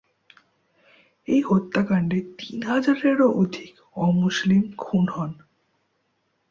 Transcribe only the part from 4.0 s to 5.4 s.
অমুসলিম খুন হন।